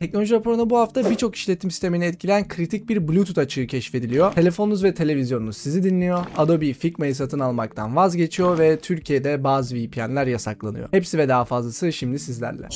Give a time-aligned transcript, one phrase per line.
[0.00, 4.32] Teknoloji raporunda bu hafta birçok işletim sistemini etkileyen kritik bir Bluetooth açığı keşfediliyor.
[4.32, 6.24] Telefonunuz ve televizyonunuz sizi dinliyor.
[6.36, 10.88] Adobe Figma'yı satın almaktan vazgeçiyor ve Türkiye'de bazı VPN'ler yasaklanıyor.
[10.90, 12.68] Hepsi ve daha fazlası şimdi sizlerle.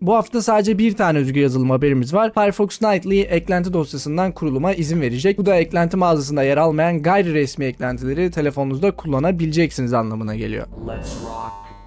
[0.00, 2.34] Bu hafta sadece bir tane özgür yazılım haberimiz var.
[2.34, 5.38] Firefox Nightly eklenti dosyasından kuruluma izin verecek.
[5.38, 10.66] Bu da eklenti mağazasında yer almayan gayri resmi eklentileri telefonunuzda kullanabileceksiniz anlamına geliyor.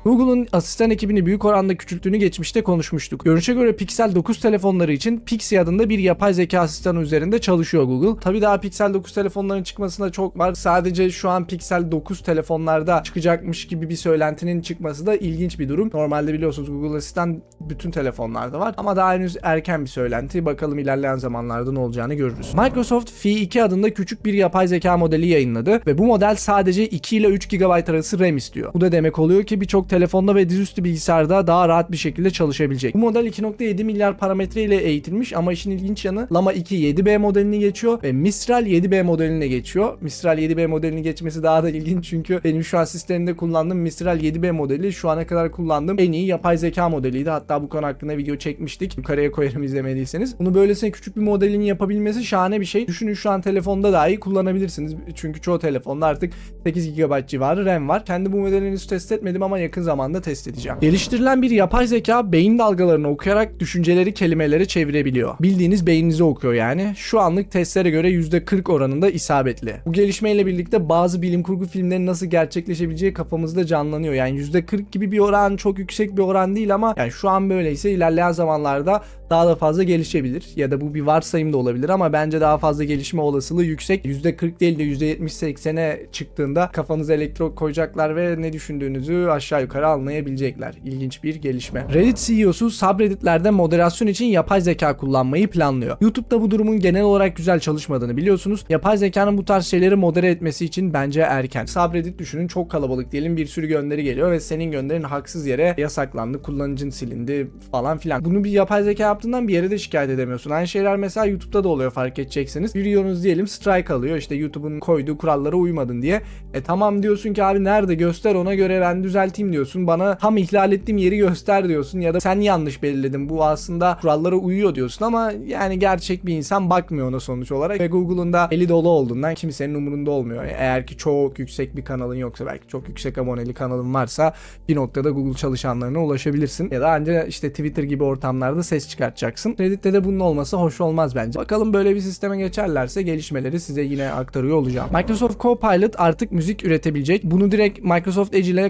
[0.04, 3.26] Google'un asistan ekibini büyük oranda küçülttüğünü geçmişte konuşmuştuk.
[3.26, 8.20] Görünüşe göre Pixel 9 telefonları için Pixie adında bir yapay zeka asistanı üzerinde çalışıyor Google.
[8.20, 10.54] Tabi daha Pixel 9 telefonların çıkmasına çok var.
[10.54, 15.90] Sadece şu an Pixel 9 telefonlarda çıkacakmış gibi bir söylentinin çıkması da ilginç bir durum.
[15.94, 20.46] Normalde biliyorsunuz Google Asistan bütün telefonlarda var ama daha henüz erken bir söylenti.
[20.46, 22.54] Bakalım ilerleyen zamanlarda ne olacağını görürüz.
[22.54, 27.18] Microsoft Phi 2 adında küçük bir yapay zeka modeli yayınladı ve bu model sadece 2
[27.18, 28.74] ile 3 GB arası RAM istiyor.
[28.74, 32.94] Bu da demek oluyor ki birçok telefonda ve dizüstü bilgisayarda daha rahat bir şekilde çalışabilecek.
[32.94, 37.60] Bu model 2.7 milyar parametre ile eğitilmiş ama işin ilginç yanı Lama 2 7B modelini
[37.60, 39.98] geçiyor ve Mistral 7B modeline geçiyor.
[40.02, 44.52] Mistral 7B modelini geçmesi daha da ilginç çünkü benim şu an sistemimde kullandığım Mistral 7B
[44.52, 47.30] modeli şu ana kadar kullandığım en iyi yapay zeka modeliydi.
[47.30, 48.98] Hatta bu konu hakkında video çekmiştik.
[48.98, 50.40] Yukarıya koyarım izlemediyseniz.
[50.40, 52.88] Bunu böylesine küçük bir modelini yapabilmesi şahane bir şey.
[52.88, 54.96] Düşünün şu an telefonda dahi kullanabilirsiniz.
[55.16, 56.34] Çünkü çoğu telefonda artık
[56.64, 58.06] 8 GB civarı RAM var.
[58.06, 60.78] Kendi bu modelini test etmedim ama yakın zamanda test edeceğim.
[60.82, 65.36] Geliştirilen bir yapay zeka beyin dalgalarını okuyarak düşünceleri kelimelere çevirebiliyor.
[65.40, 66.94] Bildiğiniz beyninizi okuyor yani.
[66.96, 69.76] Şu anlık testlere göre %40 oranında isabetli.
[69.86, 74.14] Bu gelişmeyle birlikte bazı bilim kurgu filmlerinin nasıl gerçekleşebileceği kafamızda canlanıyor.
[74.14, 77.92] Yani %40 gibi bir oran çok yüksek bir oran değil ama yani şu an böyleyse
[77.92, 80.46] ilerleyen zamanlarda daha da fazla gelişebilir.
[80.56, 84.06] Ya da bu bir varsayım da olabilir ama bence daha fazla gelişme olasılığı yüksek.
[84.06, 90.76] %40 değil de %70-80'e çıktığında kafanıza elektro koyacaklar ve ne düşündüğünüzü aşağı yukarı anlayabilecekler.
[90.86, 91.86] İlginç bir gelişme.
[91.94, 95.98] Reddit CEO'su subreddit'lerde moderasyon için yapay zeka kullanmayı planlıyor.
[96.02, 98.66] YouTube'da bu durumun genel olarak güzel çalışmadığını biliyorsunuz.
[98.70, 101.66] Yapay zekanın bu tarz şeyleri modere etmesi için bence erken.
[101.66, 106.42] Subreddit düşünün çok kalabalık diyelim bir sürü gönderi geliyor ve senin gönderin haksız yere yasaklandı,
[106.42, 108.26] kullanıcın silindi falan filan.
[108.26, 110.52] Bunu bir yapay zeka yaptığından bir yere de şikayet edemiyorsun.
[110.52, 112.76] Aynı şeyler mesela YouTube'da da oluyor fark edeceksiniz.
[112.76, 116.22] Videonuz diyelim strike alıyor işte YouTube'un koyduğu kurallara uymadın diye.
[116.54, 119.88] E tamam diyorsun ki abi nerede göster ona göre ben düzelteyim diyorsun.
[119.88, 124.36] Bana tam ihlal ettiğim yeri göster diyorsun ya da sen yanlış belirledin bu aslında kurallara
[124.36, 128.70] uyuyor diyorsun ama yani gerçek bir insan bakmıyor ona sonuç olarak ve Google'un da eli
[128.70, 130.44] dolu olduğundan kimsenin umurunda olmuyor.
[130.44, 134.34] Eğer ki çok yüksek bir kanalın yoksa belki çok yüksek aboneli kanalın varsa
[134.70, 139.56] bir noktada Google çalışanlarına ulaşabilirsin ya da ancak işte Twitter gibi ortamlarda ses çıkartacaksın.
[139.60, 141.40] Reddit'te de bunun olması hoş olmaz bence.
[141.40, 144.90] Bakalım böyle bir sisteme geçerlerse gelişmeleri size yine aktarıyor olacağım.
[144.94, 147.24] Microsoft Copilot artık müzik üretebilecek.
[147.24, 148.70] Bunu direkt Microsoft Edge ile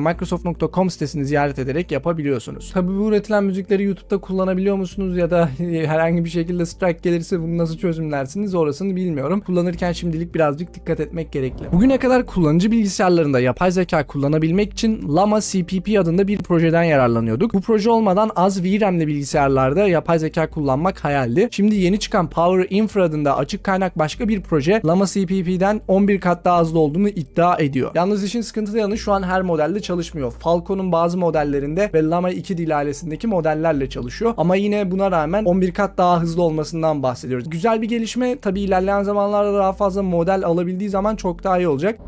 [0.00, 2.70] copilot.microsoft.com sitesini ziyaret ederek yapabiliyorsunuz.
[2.72, 7.58] Tabi bu üretilen müzikleri YouTube'da kullanabiliyor musunuz ya da herhangi bir şekilde strike gelirse bunu
[7.58, 9.40] nasıl çözümlersiniz orasını bilmiyorum.
[9.40, 11.72] Kullanırken şimdilik birazcık dikkat etmek gerekli.
[11.72, 17.54] Bugüne kadar kullanıcı bilgisayarlarında yapay zeka kullanabilmek için Llama CPP adında bir projeden yararlanıyorduk.
[17.54, 21.48] Bu proje olmadan az VRAM'li bilgisayarlarda yapay zeka kullanmak hayaldi.
[21.50, 26.44] Şimdi yeni çıkan Power Infra adında açık kaynak başka bir proje Llama CPP'den 11 kat
[26.44, 27.90] daha hızlı olduğunu iddia ediyor.
[27.94, 30.32] Yalnız işin sıkıntılı yanı şu an her modelde çalışmıyor.
[30.32, 34.34] Falcon'un bazı modellerinde ve Llama 2 dil ailesindeki modellerle çalışıyor.
[34.36, 37.50] Ama yine buna rağmen 11 kat daha hızlı olmasından bahsediyoruz.
[37.50, 38.40] Güzel bir gelişme.
[38.40, 42.00] Tabi ilerleyen zamanlarda daha fazla model alabildiği zaman çok daha iyi olacak.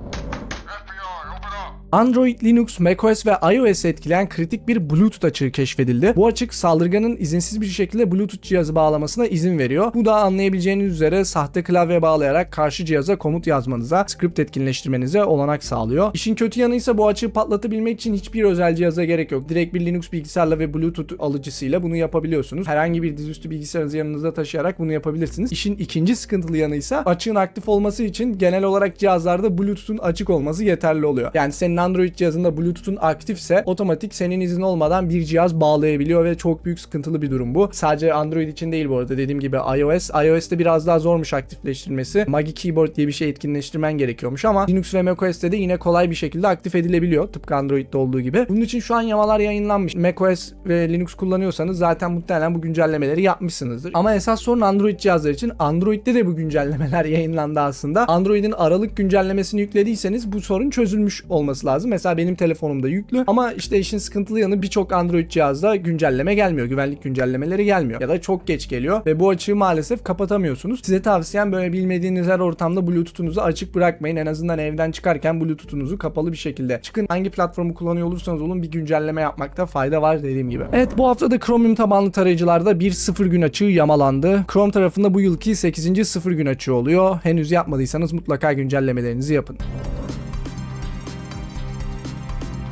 [1.93, 6.13] Android, Linux, macOS ve iOS etkileyen kritik bir Bluetooth açığı keşfedildi.
[6.17, 9.95] Bu açık saldırganın izinsiz bir şekilde Bluetooth cihazı bağlamasına izin veriyor.
[9.95, 16.11] Bu da anlayabileceğiniz üzere sahte klavye bağlayarak karşı cihaza komut yazmanıza, script etkinleştirmenize olanak sağlıyor.
[16.15, 19.49] İşin kötü yanı ise bu açığı patlatabilmek için hiçbir özel cihaza gerek yok.
[19.49, 22.69] Direkt bir Linux bilgisayarla ve Bluetooth alıcısıyla bunu yapabiliyorsunuz.
[22.69, 25.53] Herhangi bir dizüstü bilgisayarınızı yanınızda taşıyarak bunu yapabilirsiniz.
[25.53, 30.65] İşin ikinci sıkıntılı yanı ise açığın aktif olması için genel olarak cihazlarda Bluetooth'un açık olması
[30.65, 31.31] yeterli oluyor.
[31.35, 36.65] Yani senin Android cihazında Bluetooth'un aktifse otomatik senin izin olmadan bir cihaz bağlayabiliyor ve çok
[36.65, 37.69] büyük sıkıntılı bir durum bu.
[37.73, 40.11] Sadece Android için değil bu arada dediğim gibi iOS.
[40.11, 42.25] iOS'te biraz daha zormuş aktifleştirmesi.
[42.29, 46.15] Magi Keyboard diye bir şey etkinleştirmen gerekiyormuş ama Linux ve macOS'te de yine kolay bir
[46.15, 47.29] şekilde aktif edilebiliyor.
[47.29, 48.47] Tıpkı Android'de olduğu gibi.
[48.49, 49.95] Bunun için şu an yamalar yayınlanmış.
[49.95, 53.91] macOS ve Linux kullanıyorsanız zaten muhtemelen bu güncellemeleri yapmışsınızdır.
[53.95, 55.53] Ama esas sorun Android cihazlar için.
[55.59, 58.09] Android'de de bu güncellemeler yayınlandı aslında.
[58.09, 61.91] Android'in Aralık güncellemesini yüklediyseniz bu sorun çözülmüş olması lazım lazım.
[61.91, 66.67] Mesela benim telefonumda yüklü ama işte işin sıkıntılı yanı birçok Android cihazda güncelleme gelmiyor.
[66.67, 68.01] Güvenlik güncellemeleri gelmiyor.
[68.01, 70.81] Ya da çok geç geliyor ve bu açığı maalesef kapatamıyorsunuz.
[70.85, 74.17] Size tavsiyem böyle bilmediğiniz her ortamda Bluetooth'unuzu açık bırakmayın.
[74.17, 77.07] En azından evden çıkarken Bluetooth'unuzu kapalı bir şekilde çıkın.
[77.09, 80.65] Hangi platformu kullanıyor olursanız olun bir güncelleme yapmakta fayda var dediğim gibi.
[80.73, 84.45] Evet bu hafta da Chromium tabanlı tarayıcılarda bir sıfır gün açığı yamalandı.
[84.53, 86.09] Chrome tarafında bu yılki 8.
[86.09, 87.19] sıfır gün açığı oluyor.
[87.23, 89.57] Henüz yapmadıysanız mutlaka güncellemelerinizi yapın.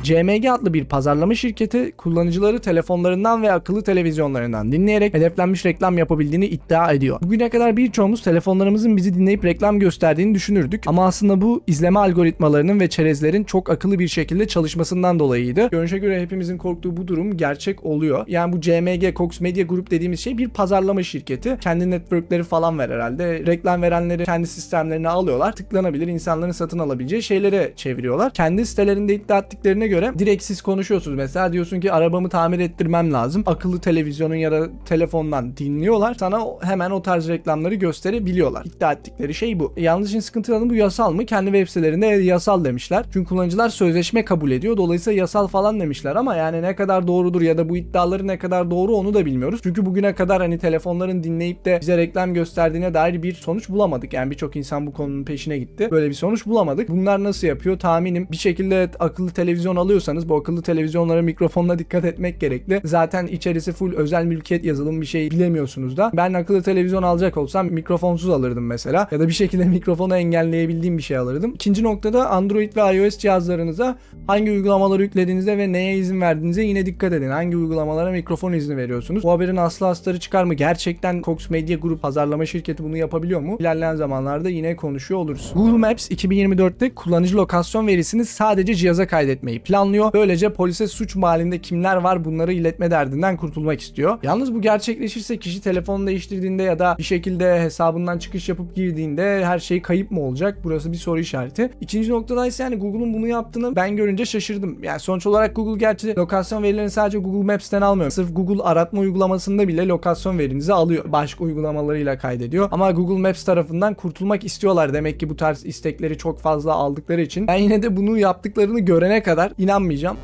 [0.03, 6.91] CMG adlı bir pazarlama şirketi kullanıcıları telefonlarından ve akıllı televizyonlarından dinleyerek hedeflenmiş reklam yapabildiğini iddia
[6.91, 7.19] ediyor.
[7.21, 12.89] Bugüne kadar birçoğumuz telefonlarımızın bizi dinleyip reklam gösterdiğini düşünürdük ama aslında bu izleme algoritmalarının ve
[12.89, 15.69] çerezlerin çok akıllı bir şekilde çalışmasından dolayıydı.
[15.69, 18.25] Görünüşe göre hepimizin korktuğu bu durum gerçek oluyor.
[18.27, 21.57] Yani bu CMG Cox Media Group dediğimiz şey bir pazarlama şirketi.
[21.61, 23.45] Kendi networkleri falan ver herhalde.
[23.45, 25.55] Reklam verenleri kendi sistemlerine alıyorlar.
[25.55, 28.33] Tıklanabilir insanların satın alabileceği şeylere çeviriyorlar.
[28.33, 31.17] Kendi sitelerinde iddia ettiklerine göre direkt siz konuşuyorsunuz.
[31.17, 33.43] Mesela diyorsun ki arabamı tamir ettirmem lazım.
[33.45, 36.15] Akıllı televizyonun ya da telefondan dinliyorlar.
[36.19, 38.65] Sana hemen o tarz reklamları gösterebiliyorlar.
[38.65, 39.73] İddia ettikleri şey bu.
[39.77, 41.25] Yalnız işin sıkıntı bu yasal mı?
[41.25, 43.05] Kendi web sitelerinde yasal demişler.
[43.13, 44.77] Çünkü kullanıcılar sözleşme kabul ediyor.
[44.77, 48.71] Dolayısıyla yasal falan demişler ama yani ne kadar doğrudur ya da bu iddiaları ne kadar
[48.71, 49.59] doğru onu da bilmiyoruz.
[49.63, 54.13] Çünkü bugüne kadar hani telefonların dinleyip de bize reklam gösterdiğine dair bir sonuç bulamadık.
[54.13, 55.87] Yani birçok insan bu konunun peşine gitti.
[55.91, 56.89] Böyle bir sonuç bulamadık.
[56.89, 57.79] Bunlar nasıl yapıyor?
[57.79, 62.81] Tahminim bir şekilde akıllı televizyon alıyorsanız bu akıllı televizyonlara mikrofonla dikkat etmek gerekli.
[62.85, 66.11] Zaten içerisi full özel mülkiyet yazılım bir şey bilemiyorsunuz da.
[66.13, 69.07] Ben akıllı televizyon alacak olsam mikrofonsuz alırdım mesela.
[69.11, 71.51] Ya da bir şekilde mikrofonu engelleyebildiğim bir şey alırdım.
[71.55, 73.97] İkinci noktada Android ve iOS cihazlarınıza
[74.27, 77.29] hangi uygulamaları yüklediğinizde ve neye izin verdiğinize yine dikkat edin.
[77.29, 79.23] Hangi uygulamalara mikrofon izni veriyorsunuz?
[79.23, 80.53] Bu haberin aslı astarı çıkar mı?
[80.53, 83.57] Gerçekten Cox Media Group pazarlama şirketi bunu yapabiliyor mu?
[83.59, 85.51] İlerleyen zamanlarda yine konuşuyor oluruz.
[85.55, 90.13] Google Maps 2024'te kullanıcı lokasyon verisini sadece cihaza kaydetmeyi planlıyor.
[90.13, 94.17] Böylece polise suç mahallinde kimler var bunları iletme derdinden kurtulmak istiyor.
[94.23, 99.59] Yalnız bu gerçekleşirse kişi telefonunu değiştirdiğinde ya da bir şekilde hesabından çıkış yapıp girdiğinde her
[99.59, 100.57] şey kayıp mı olacak?
[100.63, 101.69] Burası bir soru işareti.
[101.81, 104.83] İkinci noktada ise yani Google'un bunu yaptığını ben görünce şaşırdım.
[104.83, 108.09] Yani sonuç olarak Google gerçi lokasyon verilerini sadece Google Maps'ten almıyor.
[108.09, 111.05] Sırf Google aratma uygulamasında bile lokasyon verinizi alıyor.
[111.07, 112.67] Başka uygulamalarıyla kaydediyor.
[112.71, 114.93] Ama Google Maps tarafından kurtulmak istiyorlar.
[114.93, 117.47] Demek ki bu tarz istekleri çok fazla aldıkları için.
[117.47, 120.17] Ben yine de bunu yaptıklarını görene kadar inanmayacağım.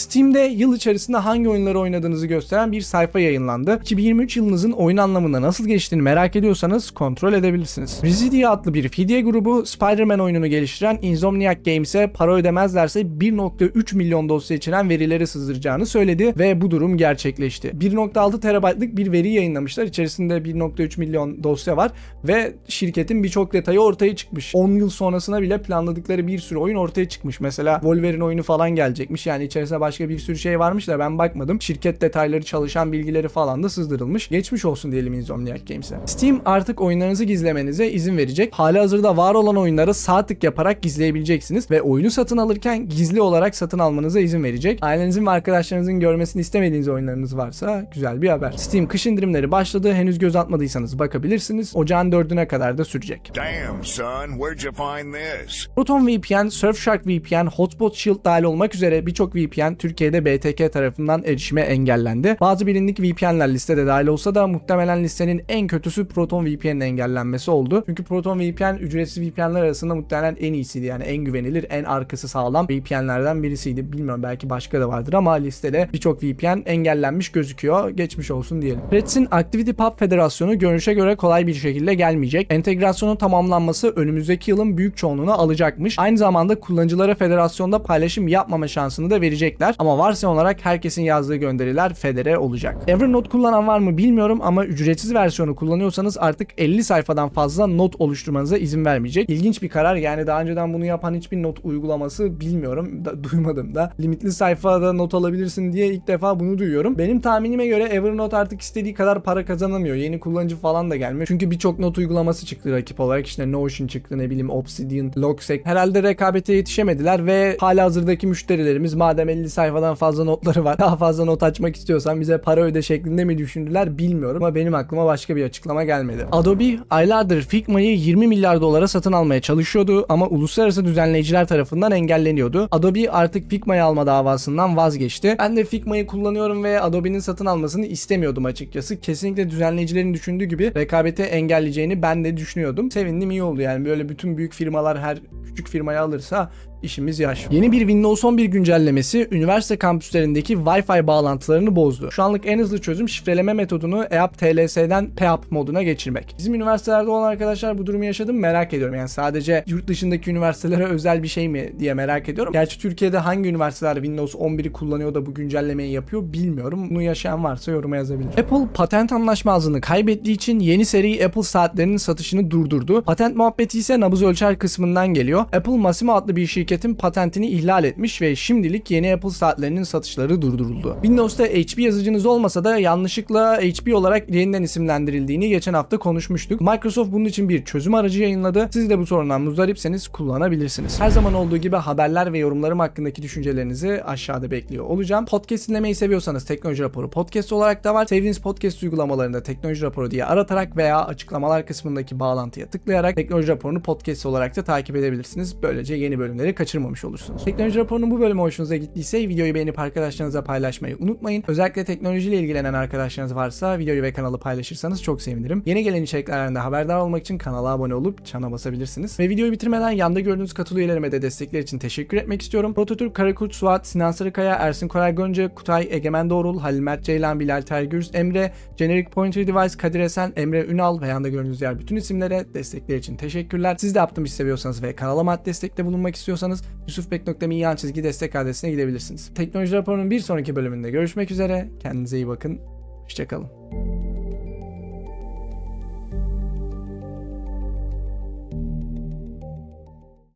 [0.00, 3.78] Steam'de yıl içerisinde hangi oyunları oynadığınızı gösteren bir sayfa yayınlandı.
[3.82, 8.00] 2023 yılınızın oyun anlamında nasıl geçtiğini merak ediyorsanız kontrol edebilirsiniz.
[8.02, 14.56] Residia adlı bir fidye grubu Spider-Man oyununu geliştiren Insomniac Games'e para ödemezlerse 1.3 milyon dosya
[14.56, 17.68] içeren verileri sızdıracağını söyledi ve bu durum gerçekleşti.
[17.68, 19.84] 1.6 terabaytlık bir veri yayınlamışlar.
[19.84, 21.92] İçerisinde 1.3 milyon dosya var
[22.24, 24.52] ve şirketin birçok detayı ortaya çıkmış.
[24.54, 27.40] 10 yıl sonrasına bile planladıkları bir sürü oyun ortaya çıkmış.
[27.40, 29.26] Mesela Wolverine oyunu falan gelecekmiş.
[29.26, 31.62] Yani içerisinde başka bir sürü şey varmış da ben bakmadım.
[31.62, 34.28] Şirket detayları, çalışan bilgileri falan da sızdırılmış.
[34.28, 35.96] Geçmiş olsun diyelim Insomniac Games'e.
[36.06, 38.54] Steam artık oyunlarınızı gizlemenize izin verecek.
[38.54, 43.54] Hali hazırda var olan oyunları sağ tık yaparak gizleyebileceksiniz ve oyunu satın alırken gizli olarak
[43.54, 44.78] satın almanıza izin verecek.
[44.82, 48.52] Ailenizin ve arkadaşlarınızın görmesini istemediğiniz oyunlarınız varsa güzel bir haber.
[48.52, 49.92] Steam kış indirimleri başladı.
[49.92, 51.76] Henüz göz atmadıysanız bakabilirsiniz.
[51.76, 53.32] Ocağın 4'üne kadar da sürecek.
[53.36, 55.68] Damn, son, where'd you find this?
[55.76, 61.60] Proton VPN, Surfshark VPN, Hotspot Shield dahil olmak üzere birçok VPN Türkiye'de BTK tarafından erişime
[61.60, 62.36] engellendi.
[62.40, 67.82] Bazı bilindik VPN'ler listede dahil olsa da muhtemelen listenin en kötüsü Proton VPN'in engellenmesi oldu.
[67.86, 70.86] Çünkü Proton VPN ücretsiz VPN'ler arasında muhtemelen en iyisiydi.
[70.86, 73.92] Yani en güvenilir, en arkası sağlam VPN'lerden birisiydi.
[73.92, 77.90] Bilmiyorum belki başka da vardır ama listede birçok VPN engellenmiş gözüküyor.
[77.90, 78.80] Geçmiş olsun diyelim.
[78.90, 82.46] Threads'in Activity Pub Federasyonu görünüşe göre kolay bir şekilde gelmeyecek.
[82.50, 85.98] Entegrasyonun tamamlanması önümüzdeki yılın büyük çoğunluğunu alacakmış.
[85.98, 89.69] Aynı zamanda kullanıcılara federasyonda paylaşım yapmama şansını da verecekler.
[89.78, 92.76] Ama varsayım olarak herkesin yazdığı gönderiler federe olacak.
[92.86, 98.58] Evernote kullanan var mı bilmiyorum ama ücretsiz versiyonu kullanıyorsanız artık 50 sayfadan fazla not oluşturmanıza
[98.58, 99.30] izin vermeyecek.
[99.30, 99.96] İlginç bir karar.
[99.96, 103.04] Yani daha önceden bunu yapan hiçbir not uygulaması bilmiyorum.
[103.04, 103.92] Da, duymadım da.
[104.00, 106.98] Limitli sayfada not alabilirsin diye ilk defa bunu duyuyorum.
[106.98, 109.96] Benim tahminime göre Evernote artık istediği kadar para kazanamıyor.
[109.96, 111.26] Yeni kullanıcı falan da gelmiyor.
[111.26, 113.26] Çünkü birçok not uygulaması çıktı rakip olarak.
[113.26, 115.60] İşte Notion çıktı ne bileyim Obsidian, Logseq.
[115.64, 120.78] Herhalde rekabete yetişemediler ve hala hazırdaki müşterilerimiz madem 50 sayfa sayfadan fazla notları var.
[120.78, 125.06] Daha fazla not açmak istiyorsan bize para öde şeklinde mi düşündüler bilmiyorum ama benim aklıma
[125.06, 126.26] başka bir açıklama gelmedi.
[126.32, 132.68] Adobe aylardır Figma'yı 20 milyar dolara satın almaya çalışıyordu ama uluslararası düzenleyiciler tarafından engelleniyordu.
[132.70, 135.36] Adobe artık Figma'yı alma davasından vazgeçti.
[135.38, 139.00] Ben de Figma'yı kullanıyorum ve Adobe'nin satın almasını istemiyordum açıkçası.
[139.00, 142.90] Kesinlikle düzenleyicilerin düşündüğü gibi rekabeti engelleyeceğini ben de düşünüyordum.
[142.90, 146.50] Sevindim iyi oldu yani böyle bütün büyük firmalar her küçük firmayı alırsa
[146.82, 147.46] işimiz yaş.
[147.50, 152.10] Yeni bir Windows 11 güncellemesi üniversite kampüslerindeki Wi-Fi bağlantılarını bozdu.
[152.10, 156.34] Şu anlık en hızlı çözüm şifreleme metodunu EAP TLS'den PEAP moduna geçirmek.
[156.38, 158.94] Bizim üniversitelerde olan arkadaşlar bu durumu yaşadı mı merak ediyorum.
[158.94, 162.52] Yani sadece yurt dışındaki üniversitelere özel bir şey mi diye merak ediyorum.
[162.52, 166.90] Gerçi Türkiye'de hangi üniversiteler Windows 11'i kullanıyor da bu güncellemeyi yapıyor bilmiyorum.
[166.90, 168.28] Bunu yaşayan varsa yoruma yazabilir.
[168.28, 173.02] Apple patent anlaşmazlığını kaybettiği için yeni seri Apple saatlerinin satışını durdurdu.
[173.02, 175.44] Patent muhabbeti ise nabız ölçer kısmından geliyor.
[175.60, 180.94] Apple Massimo adlı bir şirketin patentini ihlal etmiş ve şimdilik yeni Apple saatlerinin satışları durduruldu.
[181.02, 186.60] Windows'ta HP yazıcınız olmasa da yanlışlıkla HP olarak yeniden isimlendirildiğini geçen hafta konuşmuştuk.
[186.60, 188.68] Microsoft bunun için bir çözüm aracı yayınladı.
[188.72, 191.00] Siz de bu sorundan muzdaripseniz kullanabilirsiniz.
[191.00, 195.26] Her zaman olduğu gibi haberler ve yorumlarım hakkındaki düşüncelerinizi aşağıda bekliyor olacağım.
[195.26, 198.06] Podcast dinlemeyi seviyorsanız Teknoloji Raporu podcast olarak da var.
[198.06, 204.26] Sevdiğiniz podcast uygulamalarında Teknoloji Raporu diye aratarak veya açıklamalar kısmındaki bağlantıya tıklayarak Teknoloji Raporu'nu podcast
[204.26, 205.49] olarak da takip edebilirsiniz.
[205.62, 207.44] Böylece yeni bölümleri kaçırmamış olursunuz.
[207.44, 211.44] Teknoloji Raporu'nun bu bölümü hoşunuza gittiyse videoyu beğenip arkadaşlarınıza paylaşmayı unutmayın.
[211.48, 215.62] Özellikle teknolojiyle ilgilenen arkadaşlarınız varsa videoyu ve kanalı paylaşırsanız çok sevinirim.
[215.66, 219.20] Yeni gelen içeriklerden de haberdar olmak için kanala abone olup çana basabilirsiniz.
[219.20, 222.74] Ve videoyu bitirmeden yanda gördüğünüz katıl üyelerime de destekler için teşekkür etmek istiyorum.
[222.74, 227.62] Prototürk, Karakurt, Suat, Sinan Sarıkaya, Ersin Koray Gonca, Kutay, Egemen Doğrul, Halil Mert Ceylan, Bilal
[227.62, 232.44] Tergürs, Emre, Generic Pointer Device, Kadir Esen, Emre Ünal ve yanda gördüğünüz diğer bütün isimlere
[232.54, 233.76] destekler için teşekkürler.
[233.78, 238.70] Siz de yaptığım iş seviyorsanız ve kanalıma destekte bulunmak istiyorsanız yusufbek.me yan çizgi destek adresine
[238.70, 239.30] gidebilirsiniz.
[239.34, 241.68] Teknoloji raporunun bir sonraki bölümünde görüşmek üzere.
[241.80, 242.60] Kendinize iyi bakın.
[243.04, 244.09] Hoşçakalın.